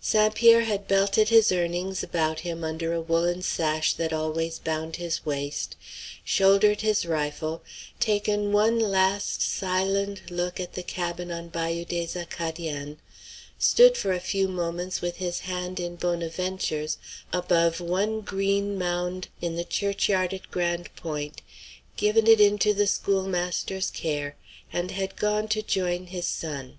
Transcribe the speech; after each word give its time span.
St. 0.00 0.34
Pierre 0.34 0.64
had 0.64 0.88
belted 0.88 1.28
his 1.28 1.52
earnings 1.52 2.02
about 2.02 2.40
him 2.40 2.64
under 2.64 2.90
the 2.94 3.00
woollen 3.00 3.42
sash 3.42 3.92
that 3.92 4.12
always 4.12 4.58
bound 4.58 4.96
his 4.96 5.24
waist, 5.24 5.76
shouldered 6.24 6.80
his 6.80 7.06
rifle, 7.06 7.62
taken 8.00 8.50
one 8.50 8.80
last, 8.80 9.40
silent 9.40 10.32
look 10.32 10.58
at 10.58 10.72
the 10.72 10.82
cabin 10.82 11.30
on 11.30 11.46
Bayou 11.48 11.84
des 11.84 12.18
Acadiens, 12.18 12.96
stood 13.56 13.96
for 13.96 14.10
a 14.10 14.18
few 14.18 14.48
moments 14.48 15.00
with 15.00 15.18
his 15.18 15.38
hand 15.46 15.78
in 15.78 15.94
Bonaventure's 15.94 16.98
above 17.32 17.78
one 17.80 18.20
green 18.20 18.76
mound 18.76 19.28
in 19.40 19.54
the 19.54 19.62
churchyard 19.62 20.34
at 20.34 20.50
Grande 20.50 20.88
Pointe, 20.96 21.40
given 21.96 22.26
it 22.26 22.40
into 22.40 22.74
the 22.74 22.88
schoolmaster's 22.88 23.90
care, 23.92 24.34
and 24.72 24.90
had 24.90 25.14
gone 25.14 25.46
to 25.46 25.62
join 25.62 26.06
his 26.08 26.26
son. 26.26 26.78